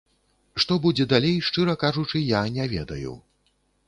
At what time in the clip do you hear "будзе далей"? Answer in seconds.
0.85-1.35